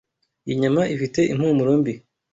[0.45, 1.93] Iyi nyama ifite impumuro mbi.